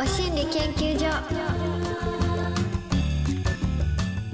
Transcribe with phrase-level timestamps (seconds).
[0.00, 1.04] お心理研究所。
[1.04, 1.22] や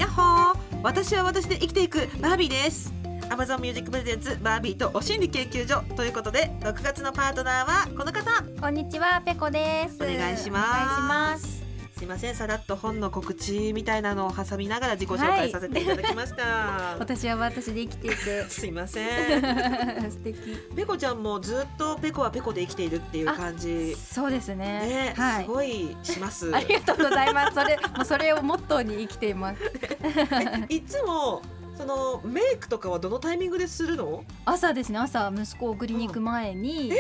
[0.06, 0.56] っほー。
[0.84, 2.94] 私は私で生きていくバービーです。
[3.30, 5.82] Amazon Music Presents バービーとお心理研究所。
[5.96, 8.44] ということで6月のパートナーはこの方。
[8.60, 9.96] こんにちは、ペコです。
[10.00, 11.55] お願いします
[11.96, 12.00] す。
[12.00, 19.42] すいませんさらっと本の告知みたいなのを挟みながら自己紹介させていただきました、私は私で生きていて すいません
[20.12, 20.38] 素敵。
[20.77, 24.56] ペコちゃんもずっとペコはペコで生きているっていう感じそうですね。
[24.56, 25.45] ね、はい。
[25.45, 27.55] すごいしますありがとうございます。
[27.55, 29.62] それ もうそれをモットーに生きています。
[30.69, 31.41] いつも
[31.77, 34.22] そのメイクとかはどのタイミングでするの？
[34.44, 34.98] 朝ですね。
[34.98, 36.97] 朝息子を送りに行く前にし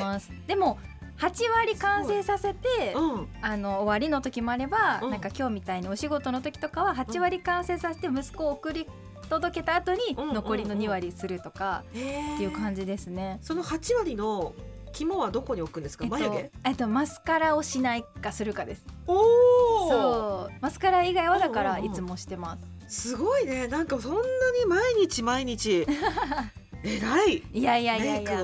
[0.00, 0.30] ます。
[0.46, 0.78] でも
[1.20, 3.28] 8割完成させて、うん。
[3.42, 5.10] あの終わりの時もあれば、うん。
[5.10, 8.86] なんか今日みたいにお仕事の時とかは8割完成させて息子を送り
[9.28, 11.98] 届けた後にうん残りの2割するとかっって
[12.42, 13.38] いう感じですね。
[13.42, 14.54] その8割の
[14.92, 16.50] 肝はどこに置くんですか、えっと眉毛？
[16.64, 18.84] えっとマスカラをしないかするかです。
[19.06, 20.52] おおそう。
[20.60, 21.92] マスカラ以外はだからうんうんうん。
[21.92, 22.56] いつもしてま
[22.88, 23.10] す。
[23.10, 23.68] すごいね。
[23.68, 25.86] なんかそんなに毎日毎日
[26.82, 27.42] 偉い。
[27.52, 28.40] いやいやいやいや。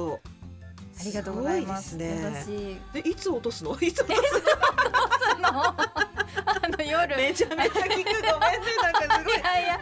[0.98, 1.91] ありがとうございます。
[1.91, 2.80] すごいですね。
[2.92, 3.78] 私で いつ落とすの？
[3.80, 4.22] いつ落と
[5.33, 5.64] あの？
[5.69, 7.14] あの夜。
[7.14, 8.06] すめちゃめちゃ聞くごめんね。
[8.83, 9.34] なんかすごい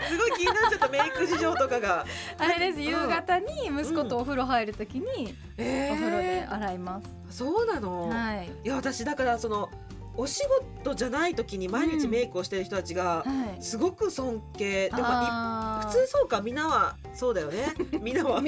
[0.08, 0.88] すごい気になっちゃった。
[0.88, 2.04] メイク事情とかが。
[2.38, 2.78] あれです。
[2.78, 2.84] うん。
[2.84, 7.38] 夕方に息子とお風呂入るときにえお風呂で洗います。
[7.38, 8.50] そうなの、はい。
[8.64, 9.70] いや私だからその
[10.16, 10.42] お仕
[10.82, 13.62] 事じゃない時に毎日メイクをしてる人たちがはい。
[13.62, 15.88] すごく尊敬、でもいあー。
[15.88, 17.74] 普通そうかみんなはそうだよね。
[18.00, 18.40] みんなは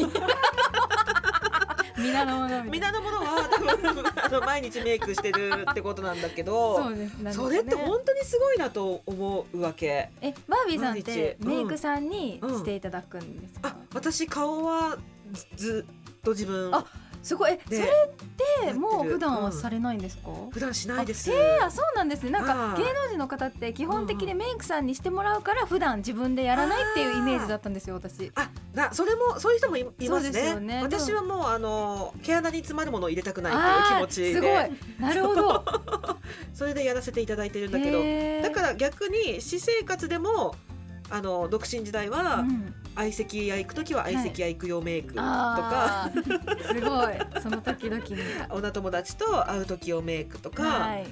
[1.98, 3.58] 皆のもの皆のものは多
[3.94, 7.12] 分あの毎日メイクしてるってことなんだけどそうです。
[7.14, 10.10] なんですそれって本当にすごいなと思うわけ。
[10.20, 13.68] えバービーさんってメイクさんにしていただくんですか？
[13.70, 13.76] あ。
[13.94, 14.96] 私顔は
[15.56, 16.74] ずっと自分。
[16.74, 16.84] あ
[17.26, 17.52] すごい。
[17.52, 20.30] えそでれってもう普段はされれないんですか？
[20.52, 21.28] 普段しないです。
[21.30, 22.30] えー、あそうなんですね。
[22.30, 22.78] なんかはい。
[22.78, 28.30] 芸能人の方って基本的にメイクさんにしてもらうから普段自分でやらないっていうイメージだったんですよ私。
[28.36, 30.50] あなそれもそういう人もいいますね。
[30.50, 30.80] よね。
[30.82, 34.34] 私はもうあの毛穴に詰まるものを入れたくないっていう気持ちで。
[34.34, 34.52] すごい。
[35.00, 35.64] なるほど。
[36.54, 38.48] それでやらせていただいてるんだけど。
[38.48, 40.54] だから逆に私生活でも
[41.10, 42.74] あの独身時代は、うん。
[42.96, 46.10] 相席屋行く時は相席屋行く用メイクとか、
[46.66, 47.42] すごい。
[47.42, 48.16] その時々に。
[48.50, 51.06] 女友達と会う時用メイクとか、はい、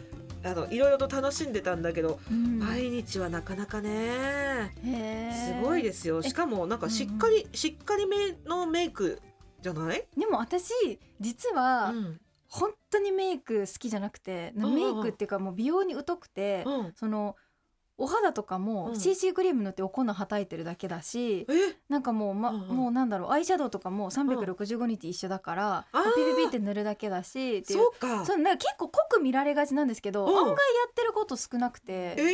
[0.44, 2.58] あのいろいろと楽しんでたんだけど、うん。
[2.58, 6.20] 毎日はなかなかねすごいですよ。
[6.24, 8.16] えしかもなんかしっかり、しっかりめ
[8.46, 9.20] のメイク
[9.60, 10.72] じゃない、でも私
[11.20, 12.20] 実はうん。
[12.48, 17.34] 本当にメイク好きじゃなくてうんメイクっていうかもう美容に疎くてうん、その
[17.96, 21.76] お肌とかうもん CC クリーム塗ってお粉はたいてるだけだしえ？
[21.88, 25.98] なんかもう、まもうなんだろうアイシャドウとかも365日一緒だから、ピ
[26.36, 28.24] ピピって塗るだけだしっていうそうか。
[28.26, 30.36] そうなんか結構濃く見られがちなんですけど、うん。
[30.36, 30.54] 案外や
[30.90, 32.24] ってること少なくて、え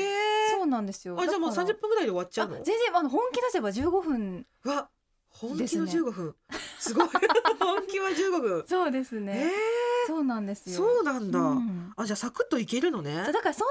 [0.57, 1.17] そうなんですよ。
[1.17, 2.55] ー、あじゃあもうだから30分ぐらいで終わっちゃうの？
[2.57, 4.47] あ全然あの本気出せば15分。
[4.65, 4.89] わ
[5.29, 5.85] 本気のですね。
[5.85, 6.35] 15分。
[6.79, 7.09] すごい。
[7.61, 8.65] 本気は15分。
[8.67, 9.51] そうですえね、
[10.07, 10.79] そうなんですー、よ。
[10.79, 11.93] そうなんだ、うん。
[11.97, 13.15] あじゃあサクッといけるのね。
[13.15, 13.69] だからそん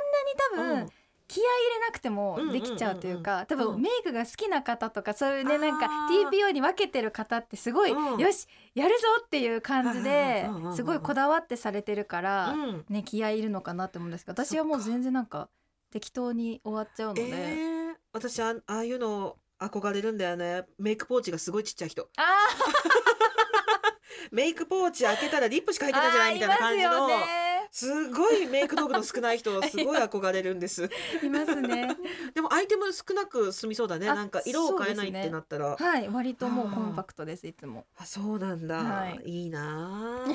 [0.55, 0.89] なに多分、うん
[1.29, 8.19] 気合い入れなくてもできちゃうというか、多分メイクが好きな方とかそういうねなんか TPO に分けてる方ってすごい、うん。
[8.19, 12.85] よしやるぞっていう感じですごいこだわってされてるから、うん。
[12.89, 15.49] ね気合いいるのかなって思うんですけど私はもう全然なんか
[15.91, 20.63] 適当に終わっちゃうので、えー、私あああいうの憧れるんだよね。
[20.79, 22.09] メイクポーチがすごいちっちゃい人。
[22.17, 22.23] あ
[24.31, 30.89] メイクポーチ開けたらリップしかー入ってないんじゃないみたいな感じのすごいメイク道具の少ない人 すごい憧れるんです。
[31.23, 31.95] いますね。
[32.33, 34.09] でもアイテム少なく済みそうだね。
[34.09, 37.85] あなんか色を変えないってなったら、はい割ともうコンパクトですいつも。
[37.97, 39.21] あそうなんだ、はい。
[39.25, 40.25] い、いな。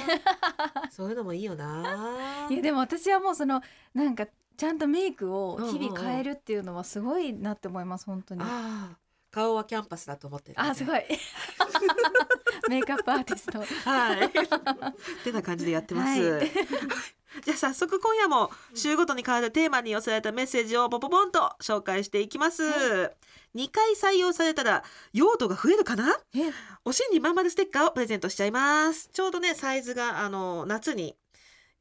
[0.75, 2.47] あ そういうのもいいよな。
[2.47, 4.27] あいやでも私はもうそのなんか
[4.57, 8.43] ちゃんとメイクを日々変えるっていうのはすごいなって思います本当に。
[8.43, 8.99] ああ
[9.31, 11.03] 顔はキャンパスだと思ってる、あすごい。
[12.69, 13.59] メイクアップアーティスト。
[13.91, 14.27] はい。
[14.27, 14.31] っ
[15.25, 16.23] てな感じでやってます。
[16.23, 16.53] はい
[17.45, 22.63] じゃあ早速今夜も週ごとに変わるテーマに寄せられたメッセージをポポポンと紹介していきます。
[23.55, 24.83] 2回採用されたら
[25.13, 26.17] 用途が増えるかな？
[26.35, 26.51] え
[26.85, 29.09] おしんにまんまるステッカーをプレゼントしちゃいます。
[29.13, 31.17] ちょうどねサイズがあの夏に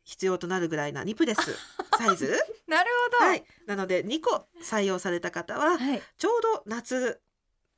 [0.04, 1.39] 必要となるぐらいなニプレス
[1.98, 2.38] サイズ
[2.68, 2.89] なる
[3.19, 7.21] ほどはいなので2個採用された方ははいちょうど夏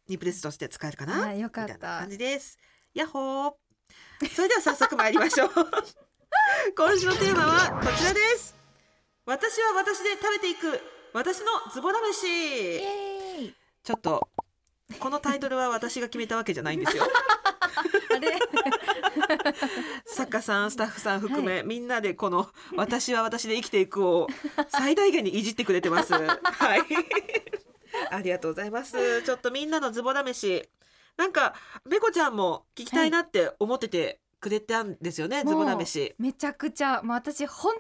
[0.08, 1.28] ニプレスとして使えるかな？
[1.28, 2.58] あよかったみたいな感じです。
[2.96, 3.54] やっほー。
[4.34, 5.50] それでは早速参りましょう。
[6.76, 8.56] 今週のテーマはこちらです。
[9.26, 10.82] 私は私で食べていく
[11.14, 13.54] 私のズボライ飯。
[13.84, 14.28] ちょっと
[15.00, 17.06] このタイトルは私が決めたわけじゃないんですよ。
[18.16, 18.40] あれ？
[20.06, 24.28] 作家さんスタッフさん含め、みんなでこの「私は私で生きていく」を
[24.70, 26.14] 最大限にいじってくれてます。
[26.14, 26.82] はい
[28.12, 29.24] ありがとうございます。
[29.24, 30.70] ちょっとみんなのズボ試し
[31.18, 31.56] なんか
[31.86, 36.16] めこちゃんも聞きたいなって思っててくれたんですよね、ズボ試し。
[36.20, 37.74] めちゃくちゃ、まあ、私本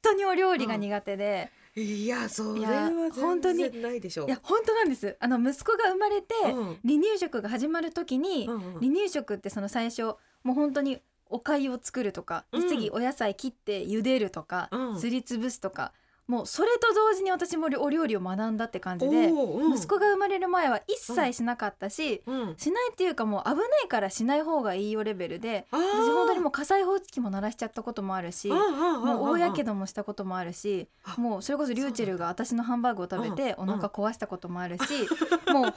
[0.00, 5.16] 当にお料理が苦手で、いやそれいやは本当にないでしょいや本当なんです。
[5.18, 6.64] あの息子が生まれて、うん。
[6.84, 10.04] 離乳食が始まる時に、うんうん離乳食ってその最初
[10.44, 12.68] もう本当にお粥を作るとか、でうん。
[12.68, 15.00] 次お野菜切って茹でるとか、うん。
[15.00, 15.92] すりつぶすとか
[16.28, 19.76] もうそれと同時に私もお料理を学んだって感じで、うん。
[19.76, 22.54] 息子が生まれる前は一切しなかったし、うん。
[22.56, 34.82] しないっていうかもう危ないからしない方がいいよレベルで私本当にもう火災報知器も鳴らしちゃったこともあるし、もう大やけどもしたこともあるし、あもうそれこそリューチェルが私のハンバーグを食べてうんお腹壊したこともあるし、
[35.52, 35.72] もう本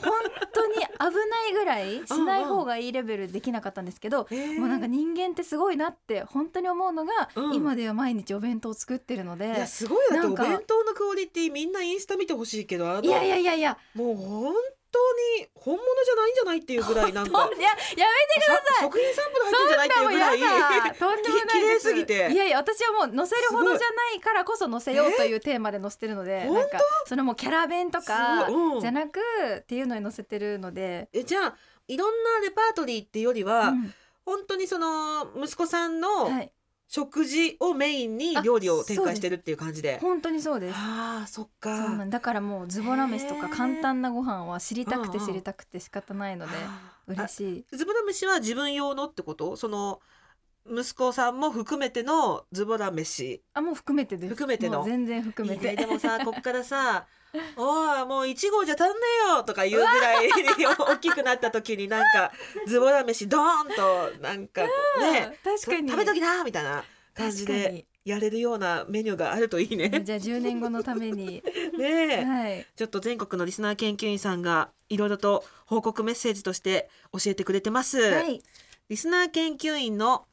[0.51, 0.79] 当に危
[1.29, 7.53] ないぐらいしない方がいいレベルできなかったんですけど、もうなんか人間ってすごいなって本当に思うのが、うん。
[7.53, 13.77] 今では毎日お弁当を作ってるのでいやすごいなんかお弁当のクオリティみんなインスタ見てほしいけどあのいやいやいやいや。
[13.93, 14.53] もう本
[14.91, 14.99] 当
[15.41, 20.95] に本物じゃないんじゃないっていうぐらい なんかいややめてさ食品サンプル入ってんじゃないっていうぐらいそんなもんやだ。
[20.95, 22.13] とんでもないですき綺麗すぎて。
[22.31, 28.47] いやいや私はもう載せるほどじゃないからこそ載せようというテーマで載せてるので、えなんかそれもキャラ弁とか
[28.81, 29.19] じゃなく
[29.59, 31.55] っていうのに載せてるので、えじゃあ
[31.87, 33.93] いろんなレパートリーっていうよりは、うん。
[34.25, 36.51] 本当にその息子さんのはい、
[36.91, 39.99] 食事をメインにあ料理を展開してるっていう感じで。
[40.01, 40.75] 本当にそうです。
[40.75, 42.03] ああそっか。
[42.09, 47.65] だからもうズボラ飯とか簡単なご飯は知りたくて知りたくて仕方ないのであ嬉しい。
[47.77, 49.55] ズボラ飯は自分用のってこと？
[49.55, 50.01] その
[50.67, 54.29] 息子さんも含めてのズボラ飯あもう含めてです。
[54.29, 55.75] 含めての全然含めて。
[55.75, 57.05] でもさ こっからさ
[57.55, 58.93] 「おいもう1号じゃ足んね
[59.27, 62.31] えよ」とか言うぐらい大きくなった時になんか
[62.67, 63.67] ズボラ飯ドーン
[64.15, 65.89] となんかね確かに。
[65.89, 66.83] 食べときなみたいな
[67.13, 69.89] 感じでやれるようなメニューがあるといいね。
[70.03, 71.43] じゃあ10年後のために。
[71.77, 72.65] ねえはい。
[72.75, 77.99] ちょっと全国のリスナー研究員さんがいろいろと報告メッセージとして教えてくれてます。
[77.99, 78.41] はい。
[78.89, 80.25] リスナー研究員の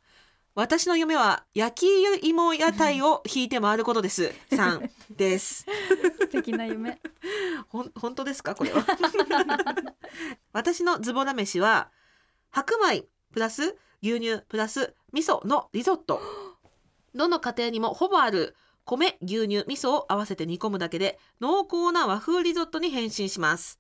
[0.57, 4.33] 私の夢は焼き芋屋台を引いて回ることです。
[4.55, 5.67] さんです。
[6.19, 6.99] 素敵な夢。
[7.69, 8.83] ほん本当ですかこれは？
[10.55, 11.91] 私のズボラ飯は
[12.49, 16.23] 白米プラス牛乳プラス味噌のリゾット。
[17.15, 18.57] どの家庭にもほぼある
[18.87, 23.79] 米牛乳味噌を合わせて煮込むだけで濃厚な和風リゾットに変身します。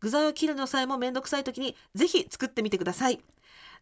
[0.00, 3.20] 具材を切るのさえもめんどくさい時にぜひ作ってみてください。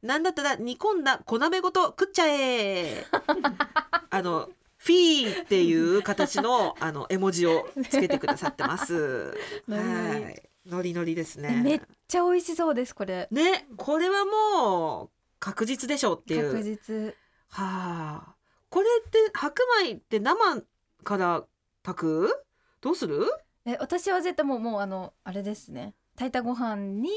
[0.02, 3.04] なんだったら煮込んだ小鍋ごと食っちゃえ
[4.10, 9.34] あのフィーっていう形のあの絵文字をつけてくださってます。
[9.68, 11.80] はい、ノリノリですめっね。
[12.06, 13.26] ちゃ美味しそうですこれ。
[13.30, 15.10] ね、これはもう
[15.40, 16.50] 確実でしょうっていう。
[16.52, 17.14] 確実。
[17.48, 18.34] はあ、
[18.68, 20.62] これって白米って生
[21.02, 21.44] から
[21.82, 22.44] 炊く？
[22.82, 23.24] どうする？
[23.64, 25.94] え私は絶対もうもうあのあれですね。
[26.16, 27.08] 炊いたご飯に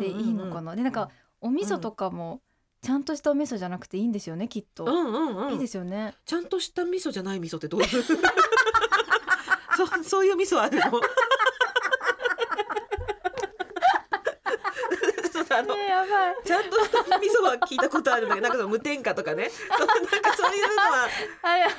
[0.00, 0.74] でいいのかな。
[0.74, 1.10] でなんか
[1.46, 2.40] お味噌とかも
[2.82, 4.84] ちゃんとしたお味噌じゃなくていいんですよねきっと。
[4.84, 5.52] うんうんうん。
[5.54, 6.14] いいですよね。
[6.24, 7.88] ちゃんとした味噌じゃない味噌ってどういう？
[9.76, 10.90] そそういう味噌あるの？
[15.32, 16.34] そうあのねやばい。
[16.44, 16.76] ちゃんと
[17.18, 21.08] 味噌は聞いたことあるんだけど、なんかその無添加とかね、 そうなんかそういうのは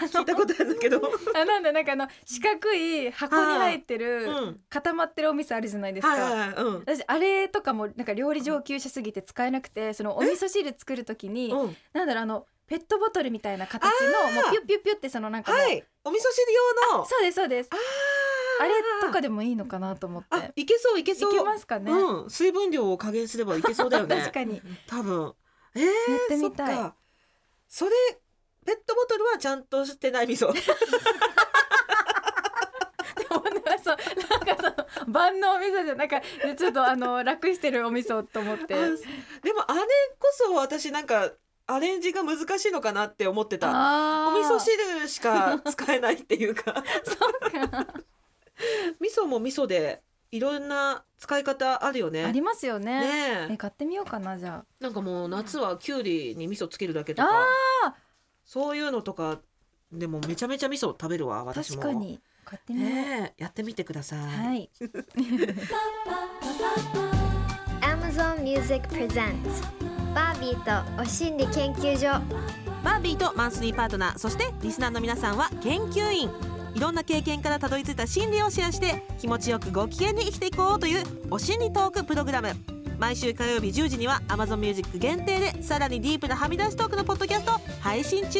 [0.02, 6.14] 聞いたことあるんだけど、のあなんだなんかあの四角い箱に入ってうるん、固まってるお味噌あるじゃないですか。
[6.14, 16.54] はいはいはい、うん、私あれとかもなんか料理上級者すぎて使えなくてそのお味噌汁作る時にうん、なんだろうあのペットボトルみたいな形のもうピュッピュッピュッってそのなんかはい、お味噌汁
[16.92, 17.70] 用の、そうですそうです
[18.60, 20.28] あれとかでもいいのかなと思って。
[20.32, 24.18] あ、いけそういけいそう、けますかね、うん、水分量を加減すればいけそうだよね。
[24.18, 24.62] 確かに。
[24.88, 25.34] 多分、
[25.76, 25.90] えー、や
[26.26, 26.94] ってみたい。
[27.68, 27.92] それ
[28.66, 30.54] ペットボトルはちゃんとしてない味噌。
[33.88, 33.98] そう
[34.46, 36.20] なんかその万能味噌じゃなんか
[36.58, 38.76] ちょっとあの楽してるお味噌と思って。
[38.76, 39.82] あでもあれ
[40.20, 41.32] こそ私なんか
[41.68, 43.70] アレンジが難しいのかなって思ってた。
[44.28, 46.84] お味噌汁しか使えないっていうか。
[47.06, 47.88] そうか
[49.00, 52.26] 味噌も味噌でいろんな使い方あるよね。
[52.26, 53.02] ありますよね。
[53.02, 53.54] ねえ。
[53.54, 57.46] え買ってみようかなじゃなんかもう夏はきゅうりに味噌つけるだけとあか。
[57.86, 57.96] あ
[58.46, 59.40] そういうのとか
[59.92, 61.82] でもめちゃめちゃ味噌食べるわー私も。
[61.82, 62.20] 確かに。
[62.46, 64.20] 買ってみよう、ねえやってみてください。
[64.20, 64.70] はい。
[67.82, 69.62] Amazon Music Presents
[70.14, 72.22] バービーとお心理研究所。
[72.84, 76.30] バービーとマンスリーパートナーそしてリスナーの皆さんは研究員
[76.78, 82.50] いろんな経験からたどり着いた心理をシェアして気持ちよくご機嫌に生きていこうというお心理トークプログラム。
[83.00, 88.40] 毎週火曜日10時には Amazon Music 限定でさらにディープなはみ出しトークのポッドキャストを配信中。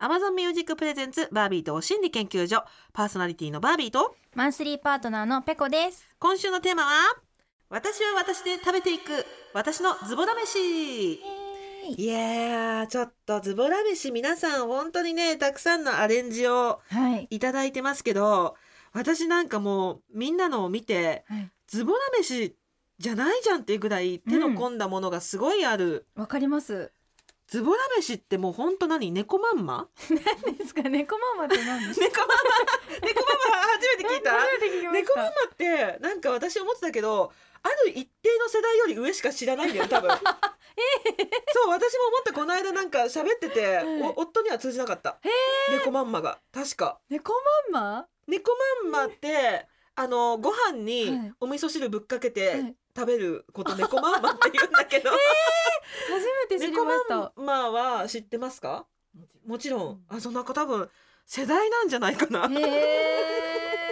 [0.00, 2.64] Amazon Music プレゼンツバービーと心理研究所。
[2.94, 6.06] パーソナリティのバービーとマンスリーパートナーのペコです。
[6.18, 6.90] 今週のテーマは
[7.68, 11.43] 私は私で食べていく私のズボラ飯
[11.86, 12.06] い。
[12.06, 17.26] やーちょっとズボラ飯皆さん本当にねたくさんのアレンジをはい。
[17.30, 18.56] いただいてますけど
[18.92, 21.50] 私なんかもうみんなのを見てはい。
[21.66, 22.54] ズボラ飯
[22.98, 26.92] じゃないじゃんっていうぐらい手の込んだものがすごいある、わかります。
[27.48, 29.10] ズボラ飯ってもう本当何？
[29.10, 29.88] 猫まんま？
[30.44, 30.82] 何ですか？
[30.82, 31.88] 猫ママって何？
[31.88, 32.44] ですか猫まんま？
[33.02, 34.32] 猫まんま初めて聞いた？
[34.92, 40.10] 猫まんまたってなんか私思ってたけどある一定の世代より上しか知らないんだよ多分
[41.52, 45.18] そう私も思ったこの間なんか喋ってて、はいお夫には通じなかった。
[45.70, 46.38] 猫まんまが。
[46.52, 46.98] 確か。
[47.08, 47.32] 猫
[47.72, 48.52] ママ猫
[48.82, 51.32] まんまってあのご飯はにい。
[51.40, 52.74] お味噌汁ぶっかけはてい。
[52.96, 55.10] 食べること猫まんまって言うんだけど、
[56.08, 57.32] 初めて知り猫ました。
[57.36, 58.86] まんまは知ってますか？
[59.46, 60.04] もちろん。
[60.08, 60.88] あそんなんか多分
[61.26, 62.48] 世代なんじゃないかな。
[62.48, 63.83] へ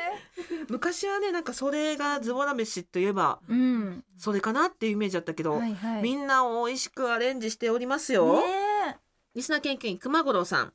[0.69, 4.05] 昔はねなんかそれがズボラ飯といえばーうん。
[4.19, 6.03] それかなっていうイメージだったけど、はいはい。
[6.03, 8.99] みんな美味しくアレンジしておりますよ、ね
[9.35, 10.73] リスナー研究員熊五郎さん。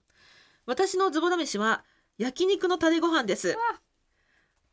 [0.66, 1.84] 私のズボラ飯は
[2.18, 3.56] 焼肉のタレご飯です。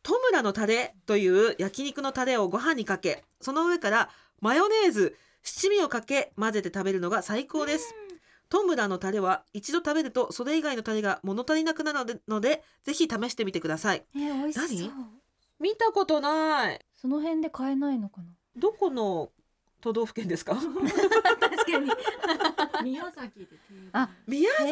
[0.02, 4.10] トムラのタレという焼肉のタレをご飯にかけその上から
[4.40, 7.94] マヨネーズ七味をかけ混ぜて食べるのが最高です
[8.48, 14.04] トムラのタレは一度食べるとそれ以外のタレが物足りなくなるのでのでぜひ試してみてください。
[14.14, 14.88] えー美味しそう。
[14.88, 15.10] 何？
[15.60, 16.80] 見たことない。
[16.94, 18.28] その辺で買えないのかな？
[18.56, 19.30] どこの
[19.80, 20.54] 都道府県ですか？
[20.54, 21.90] 確かに。
[22.82, 23.58] 宮崎で定
[23.92, 24.64] あ宮崎。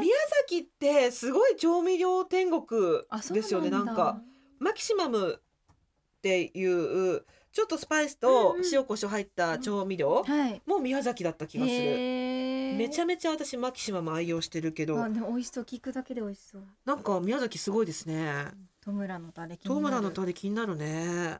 [0.00, 0.16] 宮
[0.48, 4.20] 崎ってすごい調味料天国あそうですよねなんか。
[4.58, 10.62] マキシマムっていうちょっとスパイスと塩コショウ入った調味料はい。
[10.66, 11.76] もう宮崎だった気がする。
[11.76, 12.76] へー。
[12.76, 15.64] めちゃめちゃ私マキシマム愛用してるけどあでも美味しそう。
[15.64, 16.62] 聞くだけで美味しそう。
[16.84, 18.46] なんか宮崎すごいですね。
[18.80, 19.96] トムラのタレ気になる。
[19.96, 21.38] ラのタレ気になるね。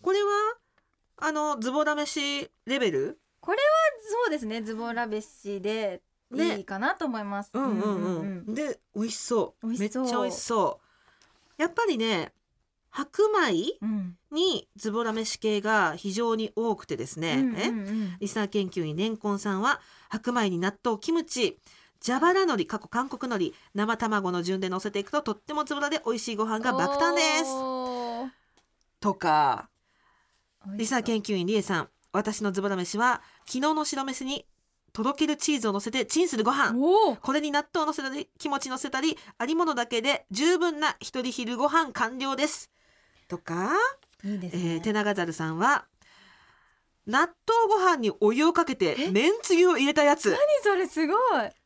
[0.00, 0.28] これは
[1.18, 3.18] あのズボラ飯レベル？
[3.44, 3.52] そ
[4.26, 4.62] うですね。
[4.62, 6.56] ズボラ飯でね。
[6.56, 8.54] いいかなと思います、うんうんうん、うん。
[8.54, 9.66] で美味しそう。
[9.66, 10.02] 美味しそう。
[10.02, 10.80] めっちゃ美味しそ
[11.58, 11.62] う。
[11.62, 12.32] やっぱりね
[12.92, 14.16] 白米うん。
[14.30, 18.16] にズボラ飯系が非常に多くてですね、うんえうんうん。
[18.20, 19.80] リスナー研究員レンコンさんは
[20.10, 21.58] 白米に納豆キムチ
[22.04, 28.32] 蛇腹海苔過去韓国海苔生卵の順で乗せていくととってもズボラで美味しいご飯が爆誕です。
[29.00, 29.68] とか
[30.76, 34.44] リスナー研究員リエさん私のズボラ飯は昨日の白飯に
[34.92, 36.74] とろけるチーズを乗せてチンするご飯。
[37.22, 42.70] これに納豆を乗せたりキムチ乗せたりありものだけで十分な一人昼ご飯完了です
[43.32, 43.70] とか
[44.24, 45.86] いいですえー、ね、手長猿さんは
[47.06, 47.32] 納豆
[47.68, 49.10] ご飯にお湯をかけてえ？
[49.10, 50.30] めんつゆを入れたやつ。
[50.30, 51.16] 何それすごい。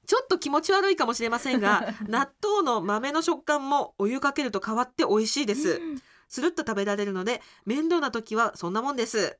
[0.06, 5.72] ちょっと気持ち悪いかもしれませんが 納豆の豆の食感もお湯かけると変わって美味しいです。
[5.72, 6.02] うん。
[6.28, 9.36] スルッと食べられるので面倒な時はそんなもんです。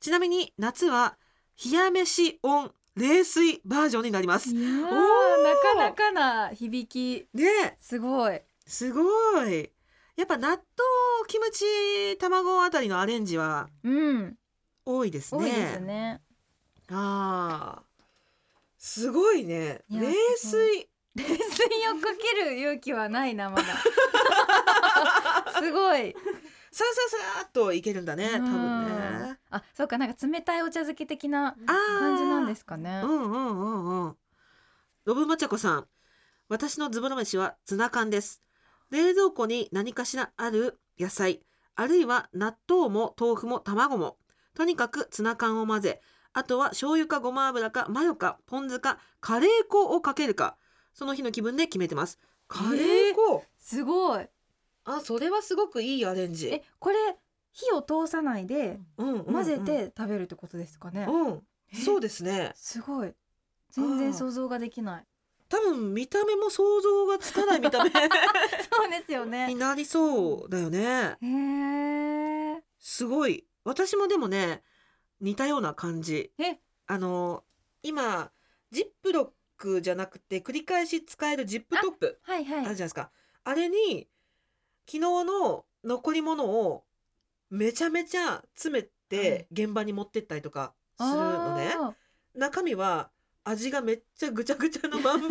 [0.00, 1.16] ちなみに夏は
[1.64, 4.50] 冷や飯オン冷水バージョンになります。
[4.50, 4.56] おー！
[4.56, 7.26] なかなかな響き。
[7.32, 8.42] ねすごい。
[8.66, 9.02] すご
[9.46, 9.70] い
[10.20, 10.60] やっぱ納豆
[11.28, 11.64] キムチ
[12.18, 14.36] 卵あたりのアレンジはうん。
[14.84, 15.40] 多いですね。
[15.42, 16.20] 多いですね。
[16.90, 18.02] あー
[18.76, 19.80] すごいね。
[19.88, 20.90] いや冷水。
[21.14, 23.64] 冷水をかける勇気はないなまだ。
[25.58, 26.14] すごい。
[26.70, 29.38] さらさらさらっといけるんだね多分うんね。
[29.48, 33.00] あそうかなんか冷たいお茶漬け的な感じなんですかね。
[33.02, 34.16] うんうんうんうん。
[35.06, 35.88] ロブマチャコさん
[36.50, 38.42] 私のズボラ飯はツナ缶です
[38.90, 41.40] 冷蔵庫に何かしらある野菜
[41.76, 44.16] あるいは納豆も豆腐も卵も
[44.54, 46.00] とにかくツナ缶を混ぜ
[46.32, 50.56] あとは醤油かごま油かマヨかポン酢かカレー粉をかけるか
[50.92, 52.18] その日の気分で決めてます。
[52.48, 54.26] カレー粉、すごい。
[54.84, 56.48] あそれはすごくいいアレンジ。
[56.48, 56.96] えこれ
[57.52, 59.32] 火を通さないでうんうんうん。
[59.32, 61.42] 混ぜて食べるってことですかね、うん。
[61.72, 62.52] えそうですね。
[62.54, 63.14] すごい。
[63.70, 65.04] 全然想像ができない
[65.50, 71.16] 多分見た目も想像がつかない見た目 そうですよにねなりそうだよね。
[71.20, 73.44] へえすごい。
[73.64, 74.62] 私もでもね
[75.20, 76.32] 似たような感じ。
[76.38, 76.60] え？
[76.86, 77.44] あの
[77.82, 78.30] 今
[78.70, 82.58] ジップロックじゃなくて繰り返し使えるジップトップはいはい。
[82.58, 83.10] あるじゃないですか。
[83.42, 84.08] あれに
[84.86, 86.84] 昨日の残り物を
[87.50, 91.94] めちゃめちゃ詰めて現場に持ってったりとかするのね、あー。
[92.38, 93.10] 中身は
[93.44, 95.28] 味がめっちゃぐちゃぐちゃのまんま。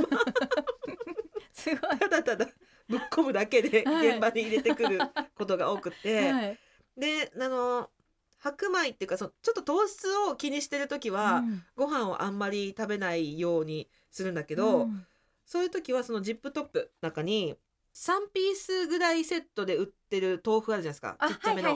[1.53, 1.79] すごい。
[1.99, 2.47] ただただ
[2.87, 4.09] ぶっ込むだけではい。
[4.09, 4.99] 現場に入れてくる
[5.35, 6.59] ことが多くて、はい。
[6.97, 7.89] であの
[8.39, 11.63] 白米っていうかそのちょっと糖質を気にしてる時は、うん。
[11.75, 15.05] ご飯をあんまり食べないようにするんだけど、うん。
[15.45, 17.55] そういう時はそのジップトップの中に
[17.93, 21.17] 3ピースぐらいセットで売ってる豆腐あるじゃないですか。
[21.27, 21.75] ちっちゃめの、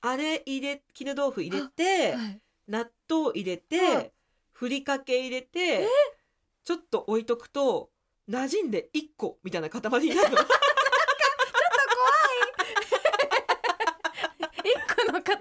[0.00, 2.40] あれ入れ絹豆腐入れてはい。
[2.66, 4.12] 納豆入れて、はい
[4.54, 5.86] ふりかけ入れて
[6.64, 7.90] ちょっと置いとくと
[8.30, 10.38] 馴染んで1個みたいな塊になるの。
[14.64, 15.36] 一個の塊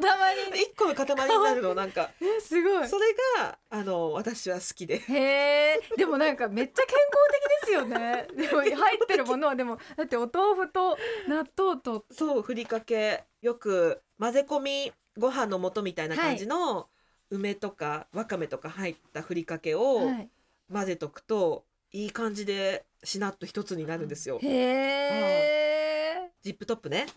[0.51, 1.05] に1個の塊
[1.37, 2.11] になるの なんか。
[2.19, 2.87] えすごい。
[2.87, 4.99] それがあの私は好きで。
[4.99, 5.81] へえ。
[5.95, 8.27] でもなんかめっちゃ健康的ですよね。
[8.33, 12.05] でも入ってるものはでもだってお豆腐と納豆と。
[12.11, 13.23] そうふりかけ。
[13.41, 16.89] よく混ぜ込みご飯の素みたいな感じの、
[17.33, 20.29] 梅とかわかめとか入ったふりかけをはい。
[20.71, 24.39] 混ぜとくと、い、い感じでしなっと一つになるんですよ。
[24.41, 27.07] へえジップトップね。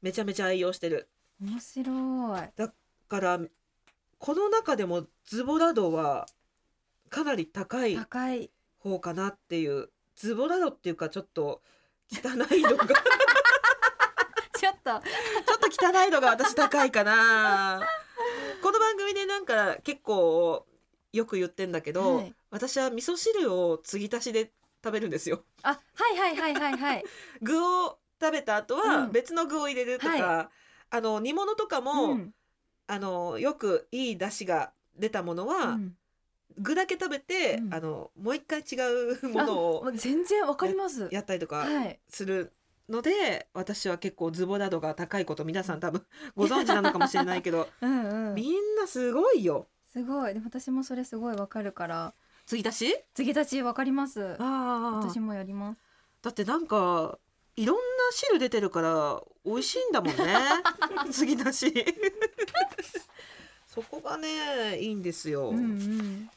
[0.00, 1.08] めちゃめちゃ愛用してる。
[1.40, 2.40] 面白い。
[2.56, 2.72] だ
[3.08, 3.40] から
[4.18, 6.26] この中でもズボラ度は
[7.08, 7.98] かなり高い
[8.78, 9.88] 方かなっていう。
[10.14, 11.62] ズボラ度っていうか ちょっと
[12.10, 12.18] 汚
[12.54, 12.86] い度が。
[12.86, 12.94] ちょ
[14.60, 15.00] ちょっとっ
[15.58, 17.80] と汚い度が私高いかな
[18.62, 20.64] この番組でなんか結構
[21.12, 22.34] よく言ってんだけど、はい。
[22.50, 24.52] 私は味噌汁を継ぎ足しで
[24.84, 25.42] 食べるんですよ。
[25.62, 25.78] あは
[26.14, 27.04] いはいはいはいはい。
[27.42, 29.12] 具を食べた後はうん。
[29.12, 30.50] 別の具を入れるとか、は
[30.90, 32.34] あの煮物とかも、うん。
[32.86, 35.96] あのよくいい出汁が出たものは、うん。
[36.58, 37.74] 具だけ食べて、うん。
[37.74, 38.76] あのもう一回違
[39.24, 41.08] うものもをう全然わかります。
[41.10, 41.98] やったりとかはい。
[42.08, 42.52] する
[42.92, 46.04] ので、私は結構ズボラ度が高いこと皆さん多分
[46.36, 48.34] ご存知なのかもしれないけど うんうん。
[48.34, 49.66] みんなすごいよ。
[49.92, 50.34] すごい。
[50.34, 52.14] でも私もそれすごいわかるから。
[52.46, 53.04] 継ぎ足し？
[53.14, 54.36] 継ぎ立ちわかります。
[54.38, 55.80] あ私もやります。
[56.22, 57.18] だってなんか
[57.56, 57.82] いろんな
[58.12, 60.36] 汁出てるから美味しいんだもんね。
[61.10, 61.86] 継ぎ足し。
[63.66, 66.30] そこがねいいんですよ、うんうん。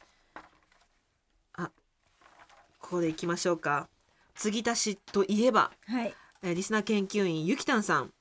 [2.79, 3.89] これいきましょうか。
[4.35, 8.13] 継ぎ足しといえばはいえーリスナー研究員ゆきたんさん。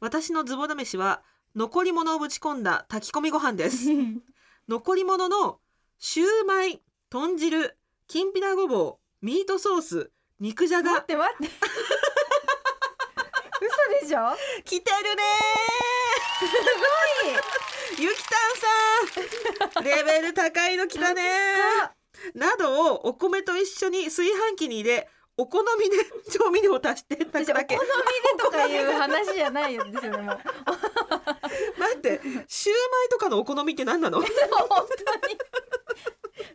[0.00, 1.22] 私のズボラ飯は
[1.56, 3.88] 残り物をぶち込んだ炊き込みご飯です。
[4.68, 5.60] 残り物の
[5.98, 11.54] シューマイ豚汁きんぴらごぼうミートソース肉じゃ待っがて待って。
[13.64, 14.36] 嘘でしょ？
[14.64, 18.02] 来てるねー。
[18.02, 18.36] ゆきた
[19.68, 19.84] んさん。
[19.84, 22.38] レベル高いの来たねー。
[22.38, 25.96] などをお米と一緒に炊飯器に入れお好みで
[26.30, 27.80] 調味料を足して炊私お好みくだけで
[28.38, 30.32] とかいう話じゃないんですよねも。
[30.32, 30.38] う
[31.78, 34.20] 待ってシューマイとかのお好みって何なの？
[34.22, 34.28] 本
[35.20, 35.38] 当に。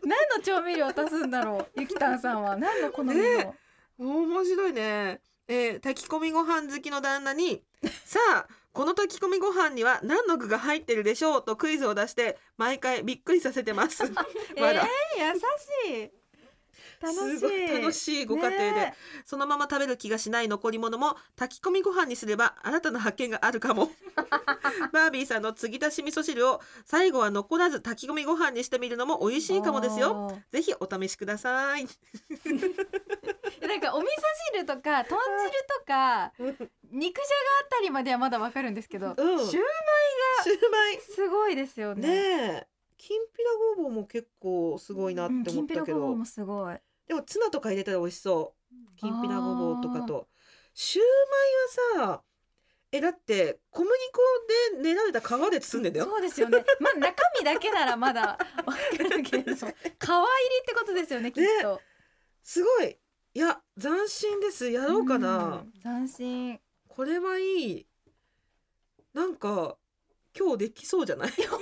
[0.04, 2.56] 何の調味料を足すんだろうゆきたんさんは。
[2.56, 3.58] 何の好みの、ね
[3.98, 7.62] 面白いね、えー炊き込みご飯好きの旦那に
[8.06, 14.04] さあこの炊き込みご飯には何の具が入ってるでしょうとクイズを出して毎回びっくりさせてます。
[14.04, 15.40] えー、優
[16.00, 16.19] しい
[17.08, 18.94] すごい楽しいご家庭で、ね。
[19.24, 23.90] そのまま食べる気がしない残り物も炊き込みご飯にすれば新たな発見があるかも。
[24.92, 30.40] バービーさんの継ぎ足し味噌汁を最後は残らず炊き込みご飯にしてみるのも美味しいかもですよ。
[30.50, 31.86] ぜひお試しください。
[33.66, 34.10] なんかお味噌
[34.54, 36.32] 汁とか豚汁とか
[36.90, 39.38] 肉じゃがあたりまではまだわかるんですけど、うん。
[39.38, 39.70] シュー
[40.42, 41.00] シューマイ。
[41.00, 42.08] すごいですよね。
[42.08, 42.16] ね
[42.64, 42.66] え。
[42.96, 46.76] きんぴらごぼうも結構すごいなってうんきんぴ思ったけど、らごぼうもすごい
[47.10, 48.96] でもツナとか入れたら美味しそう。
[48.96, 50.28] きんぴらごぼうとかと。
[50.74, 51.04] シュー
[51.96, 52.22] マイはさ
[52.92, 53.90] えだって小麦
[54.72, 56.04] 粉で練られた皮で包んでんだよ。
[56.06, 56.64] そうですよね。
[56.78, 59.54] まあ中身だけならまだ わかるけど。
[59.54, 59.84] 皮入りっ
[60.64, 61.80] てことですよねきっと、
[62.44, 62.96] すごい。
[63.34, 64.70] いや斬新です。
[64.70, 65.72] やろうかな、ん。
[65.82, 66.60] 斬新。
[66.86, 67.42] これはい
[67.78, 67.86] い。
[69.14, 69.76] なんか
[70.38, 71.32] 今日できそうじゃない？
[71.32, 71.60] ちょっ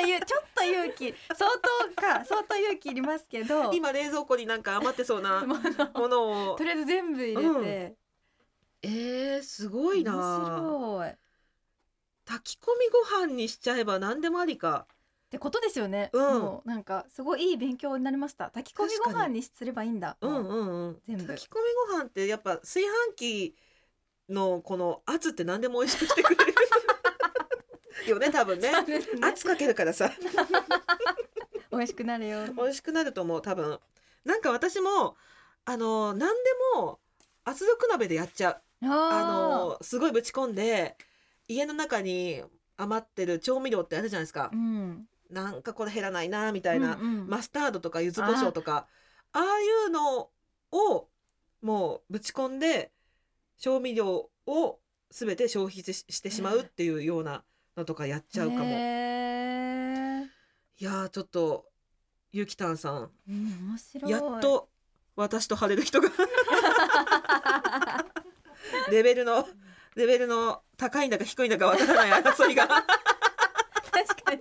[0.00, 1.50] とゆ ちょっと勇気相
[1.94, 3.72] 当か相当勇気いりますけど。
[3.72, 5.60] 今冷蔵庫になんか余ってそうな ま
[5.94, 6.56] あものを。
[6.56, 7.96] とりあえず全部入れて、
[8.82, 10.16] えー、すごいな。
[10.16, 11.10] 面白い。
[11.10, 11.18] っ
[12.24, 14.86] 炊き込みご飯にしちゃえば何でもありか。
[15.30, 16.40] てことですよね、うん。
[16.40, 18.50] もうなんかすごいいい勉強になりました。
[18.50, 20.16] 炊き込みご飯にすればいいんだ。
[20.20, 21.02] うんもうんうん。
[21.06, 21.26] 全部。
[21.26, 23.56] 炊き込みご飯ってやっぱ炊飯器
[24.28, 26.54] のこの圧って何でも美味しくしてくれる
[28.10, 28.70] よね多分ね。
[28.86, 29.00] ね。
[29.22, 30.10] 圧かけるからさ。
[31.70, 32.46] 美味しくなるよ。
[32.54, 33.78] 美味しくなると思う多分。
[34.24, 35.16] なんか私も
[35.64, 36.98] あの何でも
[37.44, 38.86] 圧力鍋でやっちゃう。
[38.86, 40.96] ああのすごいぶち込んで
[41.48, 42.42] 家の中に
[42.76, 44.50] 余ってる調味料ってあるじゃないですか。
[44.52, 45.08] ー、うん。
[45.30, 47.28] なんかこれ減らないなみたいな、うんうん。
[47.28, 48.86] マスタードとか柚子胡椒とか。
[49.32, 50.30] ああいうの
[50.72, 51.08] を
[51.60, 52.92] もうぶち込んで
[53.58, 54.78] 調味料を
[55.10, 57.44] 全て消費ししてしまうっていうような
[57.78, 58.64] のとかやっちゃうかも。
[58.64, 58.66] い
[60.84, 61.64] やーちょっと
[62.32, 63.10] ゆきたんさん。
[63.28, 64.10] うん面白い。
[64.10, 64.68] やっと
[65.16, 66.10] 私と晴れる人が。
[68.90, 69.48] レベルの
[69.94, 72.68] レベルの高いんだか低いんだかわからない争いが。
[72.68, 72.84] 確
[74.24, 74.40] かに。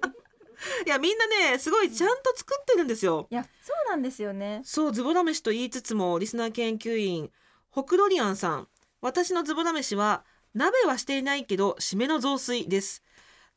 [0.85, 3.27] いやみんなねすごいちゃんと作ってるんですよ。
[3.29, 4.61] いやそうなんですよね。
[4.63, 7.31] そうズボラ飯と言いつつもリスナー研究員
[7.69, 8.67] ホクロリアンさん。
[8.99, 13.03] 私のズボラ飯は鍋はしていないけど締めの雑炊です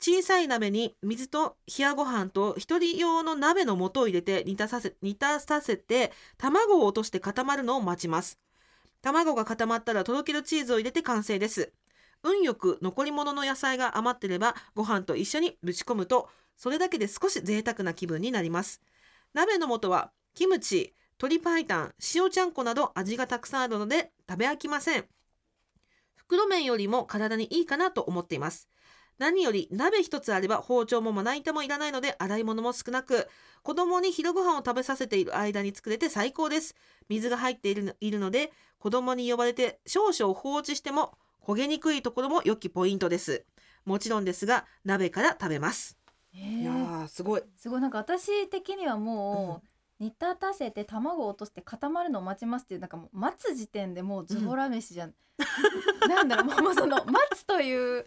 [0.02, 8.38] 小さい鍋に水と冷やご飯と一人用の鍋の素を入れて煮立たせ煮立たせて卵を落として固まるのを待ちます
[9.02, 11.72] 卵が固まったらとろけるチーズを入れて完成です
[12.22, 18.82] 運よく残り物の野菜が余ってればご飯と一緒にぶち込むとそれだけで少し贅沢な気分になります
[19.32, 21.66] 鍋の素はキムチ、鶏白湯、
[22.14, 25.04] 塩ちゃんこなど味がたくさんあるので食べ飽きません。
[26.16, 28.68] 袋麺よりも体にいいかなと思っています。
[29.20, 33.28] 何より鍋一つあれば包丁もまな板もいらないので洗い物も少なく
[33.62, 36.74] 子供に昼ご飯を食べさせている間に作れて最高です。
[37.10, 43.44] 水が入っているのいるので子供に呼ばれて少々放置しても焦げにくいところも良きポイントです。
[43.84, 45.98] もちろんですが鍋から食べます。
[46.32, 47.42] いやへーーすごい。
[47.58, 47.80] すごい。
[47.82, 49.68] なんか私的にはもう、
[50.00, 55.14] 煮立たせて卵を落として固まるのを待ちますっていうなんかもう待つ時点でもうズボラ飯じゃん、
[56.08, 58.06] なんだろうもうその待つという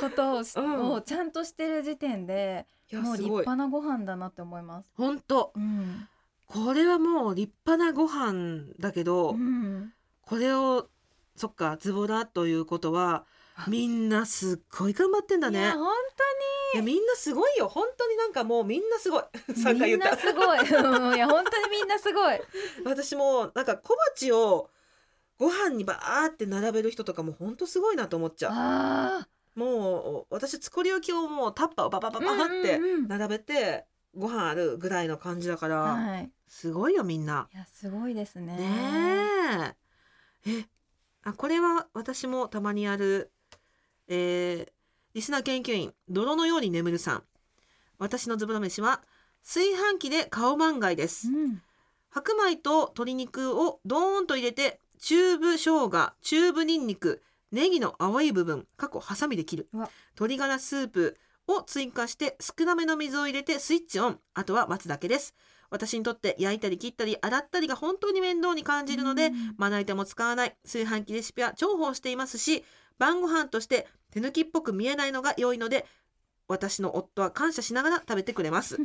[0.00, 4.88] ことをし、うちゃんとしてる時点でもう立派なご飯だなって思います。
[4.96, 5.52] 本当。
[5.54, 6.08] うん、
[6.46, 10.88] これはもう立派なご飯だけど、うん、これを
[11.36, 13.24] そっかズボラということは
[13.54, 15.60] あみんなすっごい頑張ってんだね。
[15.60, 15.86] いや本
[16.74, 17.68] いやみんなすごいよ。
[17.68, 19.22] 本当になんかもうみんなすごい。
[19.46, 20.58] 当に3回みんな言ったすごい。
[20.58, 22.40] うんいや本当にみんなすごい。
[22.84, 24.70] 私もなんか小鉢を
[25.38, 33.08] ご飯にバーって並べる人とかも本当すごいなと思っちゃあうもう私作り置きをもうタッパーをバババババってうんうんうん。
[33.08, 36.30] 並べてご飯あるぐらいの感じだから、あはい。
[36.48, 37.48] すごいよみんな。
[37.52, 38.56] いやすごいですね。
[38.56, 39.74] ね
[40.46, 40.50] え。
[40.50, 40.64] え、
[41.24, 43.30] あこれは私もたまにやる、
[44.08, 44.77] えー
[45.14, 47.22] リスナー研究員泥のように眠るさん。
[47.98, 49.02] 私のズボラ飯は
[49.44, 51.28] 炊飯器で顔満貝です。
[51.28, 51.62] うん
[52.10, 59.68] 白米と鶏肉をドーンと入れてチューブ生姜、チューブニンニク、ネギの青い部分、過去ハサミで切る。
[60.14, 61.16] 鶏ガラスープ
[61.46, 64.18] を追加して少なめの水を入れてスイッチオン。
[64.34, 65.34] あとは待つだけです。
[65.70, 72.64] 私にとって焼いたり切ったり洗ったりが本当に面倒に感じるので、うんまな板も使わない炊飯器レシピは重宝していますし
[72.98, 75.86] 晩ご飯として手抜きっぽく見えないのが良いので
[76.48, 78.78] 私の夫は感謝しながら食べてくれます。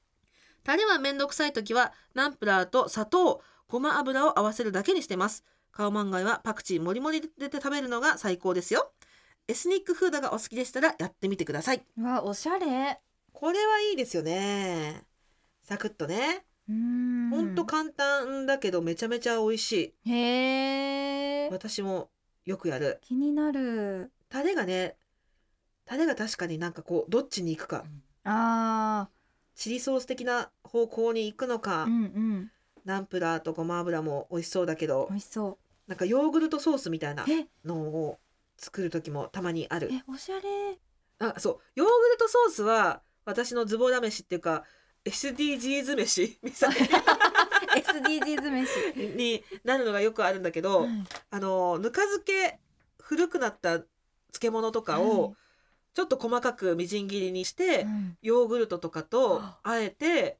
[0.62, 5.44] タレはめんどくさい時はナンプラーと砂糖ごま油を合わせるだけにしてます。
[5.72, 8.92] カオマンガイはパクチーもりもりで食べるのが最高ですよ。
[9.46, 11.82] エスニックフードがお好きでしたらやってみてください。
[11.96, 13.00] うわおしゃれ。
[13.32, 15.04] これはいいですよね。
[15.62, 16.44] サクッとね。
[16.68, 17.30] うん。
[17.30, 20.10] ほんと簡単だけどめちゃめちゃ美味しい。
[20.10, 22.10] へえ私も
[22.44, 22.98] よくやる。
[23.02, 24.96] 気になるタレがね
[25.84, 27.84] タレが確かになんかこうどっちに行くか。
[28.24, 29.08] あ
[29.54, 32.50] チリソース的な方向に行くのか、ーうんうん。
[32.84, 37.24] ナンプラーとごま油も美味しそうだけど美味しそなんかヨーグルトソースみたいな
[37.64, 38.18] のを
[38.58, 39.88] 作る時もたまにある。
[39.92, 40.78] えおしゃれ。
[41.20, 41.58] あそう。
[41.74, 44.64] ヨーグルトソースは私のズボラ飯っていうか
[45.04, 46.38] SDGs 飯？
[46.44, 46.70] みたい
[47.82, 49.16] SDGs 飯。
[49.16, 50.90] になるのがよくあるんだけど、はい。
[51.30, 52.58] あのぬか漬け
[53.00, 53.80] 古くなった
[54.32, 55.34] 漬物とかを
[55.94, 60.38] ちょっと細かくみじん切りにして、うんヨーグルトとかとああえて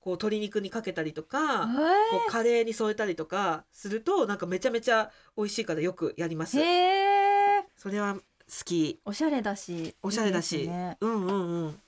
[0.00, 1.72] こう鶏肉にかけたりとか、こ
[2.14, 6.62] えうカレーに添えたりとかするとなんかめちゃめちゃ美味しいからよくやりますー、。
[6.62, 8.20] へーそれは好
[8.64, 9.00] き。
[9.04, 11.80] おしゃれだしおしゃれだいいし、うんうんうん。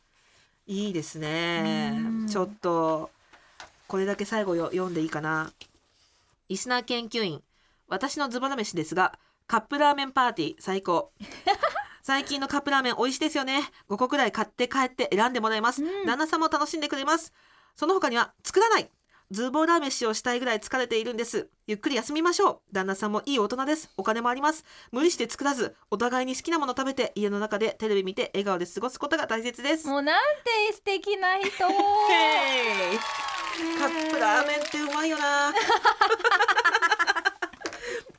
[0.67, 2.27] いいですねうん。
[2.27, 3.11] ちょっと
[3.89, 5.53] これだけ最後よ読んでいいかな。
[6.49, 7.43] リスナー研究員、
[7.89, 9.19] 私のズボラ飯ですが、
[9.51, 11.11] カップラーメンパーティー最高。
[12.05, 13.69] 最近のカップラーメン美味しいですよね。
[13.89, 15.83] 5個くらい買って帰って選んでもらいます。
[15.83, 17.33] うん旦那さんも楽しんでくれます。
[17.75, 18.89] その他には作らない。
[19.33, 21.49] ズボラ飯をしたいぐらい疲れているんです。
[21.67, 22.73] ゆっくり休みましょう。
[22.73, 23.91] 旦那さんもいい大人です。
[23.97, 24.65] お金もあります。
[24.93, 29.89] 無理して作らず、お互いに好きなもの食べて、家の中でテレビ見て笑顔で過ごすことが大切です。
[29.89, 30.21] もうなん
[30.69, 31.67] て素敵な人 カ
[33.87, 35.53] ップラーメンってうまいよな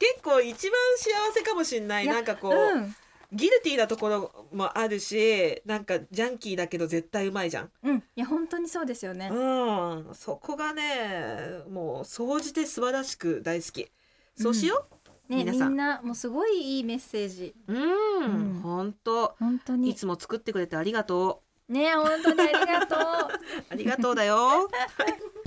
[0.01, 2.05] 結構一番幸せかもしんない。
[2.05, 2.95] いやなんかこう、うん。
[3.33, 7.69] ギルティーなところもあるしなんかジャンキーだけど絶対うまいじゃん。
[7.83, 7.97] うん。
[7.97, 9.29] いや本当にそうですよね。
[9.31, 10.15] うん。
[10.15, 13.89] そこがねもう総じて素晴らしく大好き。
[14.35, 15.73] そうしよう、ねみ皆さん。
[15.73, 17.53] んなもうすごいいいメッセージ。
[17.67, 17.77] うん。
[17.77, 18.61] うん。
[18.63, 19.25] 本当。
[19.25, 19.93] い本当に。
[19.93, 23.03] つも作ってくれてありがとね本当にありがとうう。
[23.69, 24.67] ありがとうだよ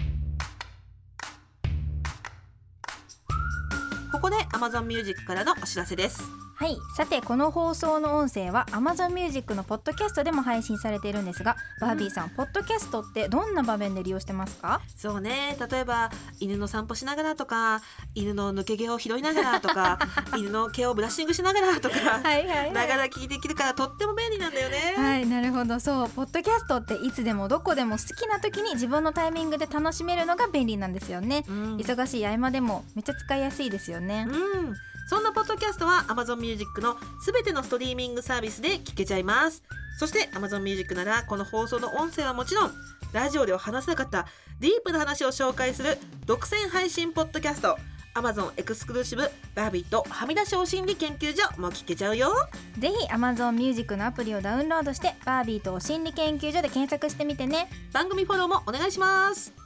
[4.15, 6.44] ここで Amazon Music からのお知らせです。
[6.57, 6.77] はい。
[6.97, 14.81] さてこの放送の音声は Amazon Music のポッドキャストでも配信されているんですがバービーさん、ポッドキャストってどんな場面で利用してますか？
[14.97, 15.57] そうね。
[15.71, 17.83] 例えば犬の散歩しながらとか
[18.15, 19.99] 犬の抜け毛を拾いながらとか
[20.39, 25.81] 犬の毛をブラッシングしながらとかはいはいながら聞いていけるからとっても便利なんだよね、はいなるほど。
[25.81, 26.09] そう。
[26.09, 31.77] ポッドキャストっていつでもどこでも好きな時に自分のタイミングで楽しめるのが便利なんですよね、うん。
[31.79, 34.75] 忙しい合間でもめっちゃ使いやすいですよね、うん、
[35.07, 39.63] そんなポッドキャストは Amazon Music のすべてのストリーミングサービスで聞けちゃいます。
[39.99, 42.73] そして Amazon Music ならこの放送の音声はもちろん
[43.13, 44.27] ラジオでは話せなかった
[44.61, 47.77] ディープな話を紹介する独占配信ポッドキャスト
[48.15, 52.33] Amazon エクスクルーシブバービーとはみ出しお心理研究所も聞けちゃうよ。
[52.79, 57.69] ぜひ Amazon Music のアプリをダウンロードしてバービーとお心理研究所で検索してみてね。
[57.93, 59.64] 番組フォローもお願いします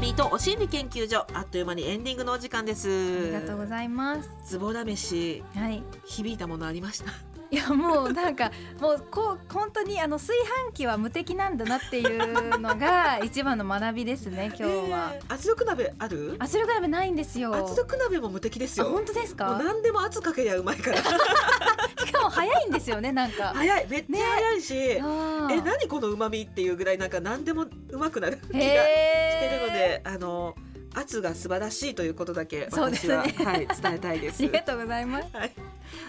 [0.00, 1.26] バービーとお心理研究所。
[1.34, 2.88] あっという間にエンディングのお時間です。
[2.88, 4.30] ありがとうございます。
[4.46, 5.42] ズボラ飯。
[5.54, 5.82] はい。
[6.06, 7.12] 響いたものありました？
[7.52, 16.36] いやもうなんかもうこう本当にあの炊飯器は無敵なんだなっていうのが一番の学びですね今日は、えー圧力鍋ある？
[16.38, 17.54] 圧力鍋ないんですよ。
[17.54, 19.58] 圧力鍋も無敵ですあよ本当ですか？
[19.62, 20.98] 何でも圧かけりゃうまいから。
[22.06, 23.52] しかも早いんですよねなんか。
[23.54, 23.86] 早い。
[23.88, 25.64] めっちゃ早いし、えあー。
[25.64, 30.54] 何この旨味っていうぐらいなんか何でもうまくなる気がしてるのであの
[30.94, 33.14] 圧が素晴らしいということだけ私ね。
[33.14, 35.28] は、はい、伝えたいであすりがとうございます。
[35.32, 35.52] はい、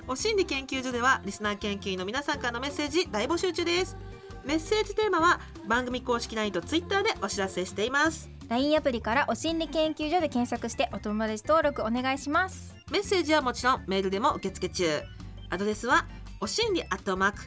[0.07, 3.97] お心理研究所ではリスナー研究員の皆さんからのメッセージ大募集中です。
[4.43, 8.29] メッセージテーマは番組公式 LINE と Twitter でお知らせしています。
[8.49, 12.75] LINE アプリからお心理研究所で検索してお友達登録お願いします。
[12.91, 15.01] メッセージはもちろんメールでも受付中。
[15.49, 16.05] アドレスは
[16.39, 17.43] おしんりアットマーク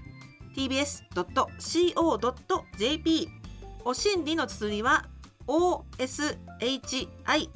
[0.57, 3.29] tbs.co.jp
[3.85, 5.05] おしんりの綴りは
[5.47, 7.49] OSHINRI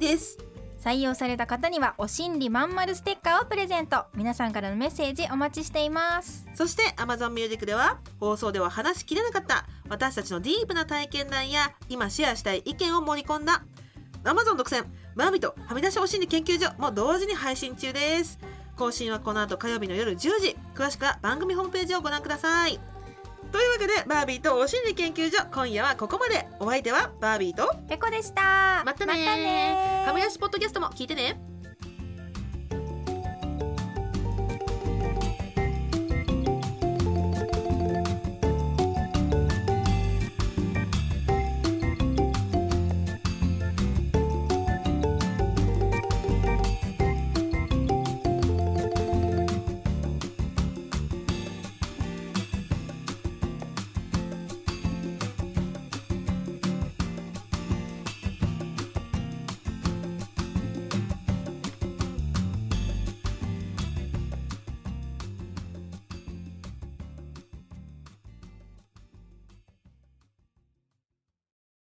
[0.00, 0.38] です。
[0.84, 4.04] 採用された方にはお心理まんまるステッカーをプレゼント。
[4.14, 6.46] 皆さんからのメッセージお待ちしています。
[6.54, 13.64] そして Amazon Music では放送では話しきれなかった私たちのディープな体験談や今シェアしたい意見を盛り込んだ
[14.24, 18.38] Amazon 独占マービとはみ出しお心理研究所も同時に配信中です。
[18.76, 20.56] 更新はこの後火曜日の夜10時。
[20.74, 22.78] 詳しくは番組ホームページをご覧ください
[23.54, 31.53] というわけでバービーとお心理研究所今夜はここまでお相手はバービーとペコでしたまたねまたねはみ出しポッドキャストも聞いてね